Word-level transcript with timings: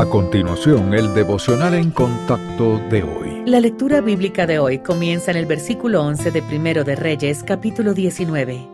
A 0.00 0.06
continuación, 0.06 0.94
el 0.94 1.12
devocional 1.12 1.74
en 1.74 1.90
contacto 1.90 2.78
de 2.88 3.02
hoy. 3.02 3.42
La 3.44 3.60
lectura 3.60 4.00
bíblica 4.00 4.46
de 4.46 4.58
hoy 4.58 4.78
comienza 4.78 5.30
en 5.30 5.36
el 5.36 5.44
versículo 5.44 6.02
11 6.02 6.30
de 6.30 6.40
Primero 6.40 6.84
de 6.84 6.96
Reyes, 6.96 7.44
capítulo 7.44 7.92
19. 7.92 8.66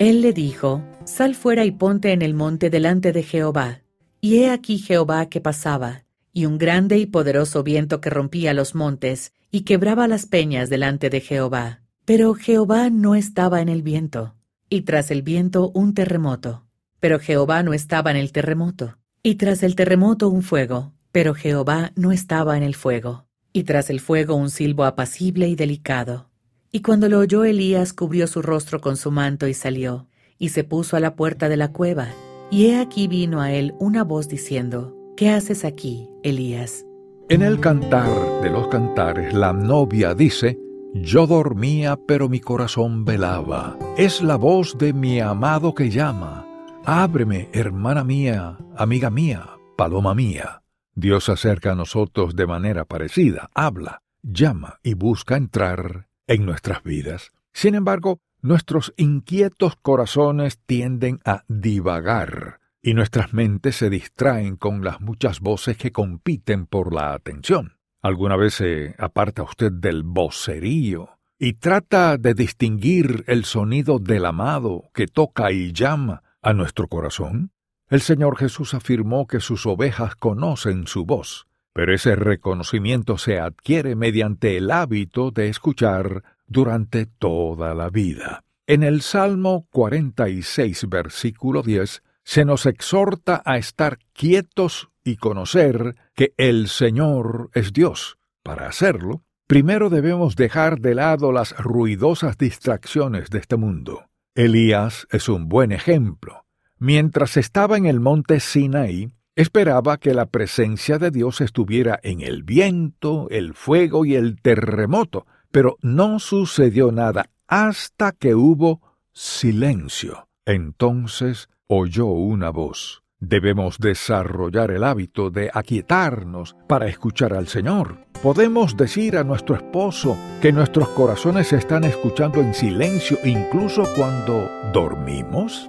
Él 0.00 0.22
le 0.22 0.32
dijo, 0.32 0.82
Sal 1.04 1.36
fuera 1.36 1.64
y 1.64 1.70
ponte 1.70 2.10
en 2.10 2.20
el 2.20 2.34
monte 2.34 2.68
delante 2.68 3.12
de 3.12 3.22
Jehová. 3.22 3.82
Y 4.20 4.38
he 4.38 4.50
aquí 4.50 4.78
Jehová 4.78 5.26
que 5.26 5.40
pasaba, 5.40 6.02
y 6.32 6.46
un 6.46 6.58
grande 6.58 6.98
y 6.98 7.06
poderoso 7.06 7.62
viento 7.62 8.00
que 8.00 8.10
rompía 8.10 8.52
los 8.52 8.74
montes, 8.74 9.34
y 9.52 9.60
quebraba 9.60 10.08
las 10.08 10.26
peñas 10.26 10.68
delante 10.68 11.10
de 11.10 11.20
Jehová. 11.20 11.82
Pero 12.04 12.34
Jehová 12.34 12.90
no 12.90 13.14
estaba 13.14 13.60
en 13.60 13.68
el 13.68 13.82
viento, 13.82 14.34
y 14.68 14.80
tras 14.80 15.12
el 15.12 15.22
viento 15.22 15.70
un 15.74 15.94
terremoto. 15.94 16.66
Pero 16.98 17.20
Jehová 17.20 17.62
no 17.62 17.72
estaba 17.72 18.10
en 18.10 18.16
el 18.16 18.32
terremoto. 18.32 18.96
Y 19.24 19.36
tras 19.36 19.62
el 19.62 19.76
terremoto 19.76 20.28
un 20.28 20.42
fuego, 20.42 20.94
pero 21.12 21.32
Jehová 21.34 21.92
no 21.94 22.10
estaba 22.10 22.56
en 22.56 22.64
el 22.64 22.74
fuego. 22.74 23.26
Y 23.52 23.62
tras 23.62 23.88
el 23.88 24.00
fuego 24.00 24.34
un 24.34 24.50
silbo 24.50 24.82
apacible 24.82 25.46
y 25.46 25.54
delicado. 25.54 26.28
Y 26.72 26.82
cuando 26.82 27.08
lo 27.08 27.20
oyó 27.20 27.44
Elías 27.44 27.92
cubrió 27.92 28.26
su 28.26 28.42
rostro 28.42 28.80
con 28.80 28.96
su 28.96 29.12
manto 29.12 29.46
y 29.46 29.54
salió, 29.54 30.08
y 30.38 30.48
se 30.48 30.64
puso 30.64 30.96
a 30.96 31.00
la 31.00 31.14
puerta 31.14 31.48
de 31.48 31.56
la 31.56 31.70
cueva. 31.70 32.08
Y 32.50 32.66
he 32.66 32.80
aquí 32.80 33.06
vino 33.06 33.40
a 33.40 33.52
él 33.52 33.74
una 33.78 34.02
voz 34.02 34.26
diciendo, 34.26 34.96
¿Qué 35.16 35.30
haces 35.30 35.64
aquí, 35.64 36.08
Elías? 36.24 36.84
En 37.28 37.42
el 37.42 37.60
cantar 37.60 38.42
de 38.42 38.50
los 38.50 38.66
cantares, 38.66 39.32
la 39.34 39.52
novia 39.52 40.14
dice, 40.16 40.58
Yo 40.94 41.28
dormía, 41.28 41.96
pero 42.08 42.28
mi 42.28 42.40
corazón 42.40 43.04
velaba. 43.04 43.78
Es 43.96 44.20
la 44.20 44.34
voz 44.34 44.76
de 44.78 44.92
mi 44.92 45.20
amado 45.20 45.74
que 45.74 45.90
llama. 45.90 46.51
Ábreme, 46.84 47.48
hermana 47.52 48.02
mía, 48.02 48.58
amiga 48.76 49.08
mía, 49.08 49.50
paloma 49.76 50.16
mía. 50.16 50.62
Dios 50.96 51.28
acerca 51.28 51.72
a 51.72 51.74
nosotros 51.76 52.34
de 52.34 52.48
manera 52.48 52.84
parecida, 52.84 53.50
habla, 53.54 54.02
llama 54.22 54.80
y 54.82 54.94
busca 54.94 55.36
entrar 55.36 56.08
en 56.26 56.44
nuestras 56.44 56.82
vidas. 56.82 57.30
Sin 57.52 57.76
embargo, 57.76 58.18
nuestros 58.40 58.92
inquietos 58.96 59.76
corazones 59.76 60.58
tienden 60.66 61.20
a 61.24 61.44
divagar 61.46 62.58
y 62.82 62.94
nuestras 62.94 63.32
mentes 63.32 63.76
se 63.76 63.88
distraen 63.88 64.56
con 64.56 64.82
las 64.82 65.00
muchas 65.00 65.38
voces 65.38 65.76
que 65.76 65.92
compiten 65.92 66.66
por 66.66 66.92
la 66.92 67.14
atención. 67.14 67.76
¿Alguna 68.02 68.34
vez 68.34 68.54
se 68.54 68.96
aparta 68.98 69.44
usted 69.44 69.70
del 69.70 70.02
vocerío 70.02 71.10
y 71.38 71.52
trata 71.52 72.18
de 72.18 72.34
distinguir 72.34 73.22
el 73.28 73.44
sonido 73.44 74.00
del 74.00 74.26
amado 74.26 74.90
que 74.92 75.06
toca 75.06 75.52
y 75.52 75.72
llama 75.72 76.24
a 76.42 76.52
nuestro 76.52 76.88
corazón? 76.88 77.52
El 77.88 78.00
Señor 78.00 78.36
Jesús 78.36 78.74
afirmó 78.74 79.26
que 79.26 79.40
sus 79.40 79.66
ovejas 79.66 80.14
conocen 80.16 80.86
su 80.86 81.04
voz, 81.04 81.46
pero 81.72 81.94
ese 81.94 82.16
reconocimiento 82.16 83.18
se 83.18 83.38
adquiere 83.38 83.96
mediante 83.96 84.56
el 84.56 84.70
hábito 84.70 85.30
de 85.30 85.48
escuchar 85.48 86.22
durante 86.46 87.06
toda 87.06 87.74
la 87.74 87.88
vida. 87.88 88.44
En 88.66 88.82
el 88.82 89.02
Salmo 89.02 89.66
46, 89.70 90.88
versículo 90.88 91.62
10, 91.62 92.02
se 92.24 92.44
nos 92.44 92.66
exhorta 92.66 93.42
a 93.44 93.58
estar 93.58 93.98
quietos 94.12 94.88
y 95.04 95.16
conocer 95.16 95.96
que 96.14 96.32
el 96.36 96.68
Señor 96.68 97.50
es 97.54 97.72
Dios. 97.72 98.18
Para 98.42 98.68
hacerlo, 98.68 99.22
primero 99.46 99.90
debemos 99.90 100.36
dejar 100.36 100.80
de 100.80 100.94
lado 100.94 101.32
las 101.32 101.56
ruidosas 101.56 102.38
distracciones 102.38 103.30
de 103.30 103.38
este 103.38 103.56
mundo. 103.56 104.06
Elías 104.34 105.06
es 105.10 105.28
un 105.28 105.48
buen 105.48 105.72
ejemplo. 105.72 106.46
Mientras 106.78 107.36
estaba 107.36 107.76
en 107.76 107.84
el 107.84 108.00
monte 108.00 108.40
Sinaí, 108.40 109.12
esperaba 109.36 109.98
que 109.98 110.14
la 110.14 110.26
presencia 110.26 110.98
de 110.98 111.10
Dios 111.10 111.42
estuviera 111.42 112.00
en 112.02 112.22
el 112.22 112.42
viento, 112.42 113.28
el 113.30 113.52
fuego 113.52 114.06
y 114.06 114.14
el 114.14 114.40
terremoto, 114.40 115.26
pero 115.50 115.76
no 115.82 116.18
sucedió 116.18 116.92
nada 116.92 117.28
hasta 117.46 118.12
que 118.12 118.34
hubo 118.34 118.80
silencio. 119.12 120.28
Entonces 120.46 121.50
oyó 121.66 122.06
una 122.06 122.50
voz. 122.50 123.02
Debemos 123.20 123.78
desarrollar 123.78 124.70
el 124.70 124.82
hábito 124.82 125.30
de 125.30 125.50
aquietarnos 125.52 126.56
para 126.66 126.88
escuchar 126.88 127.34
al 127.34 127.48
Señor. 127.48 128.11
Podemos 128.22 128.76
decir 128.76 129.16
a 129.16 129.24
nuestro 129.24 129.56
esposo 129.56 130.16
que 130.40 130.52
nuestros 130.52 130.88
corazones 130.90 131.52
están 131.52 131.82
escuchando 131.82 132.40
en 132.40 132.54
silencio 132.54 133.18
incluso 133.24 133.82
cuando 133.96 134.48
dormimos. 134.72 135.68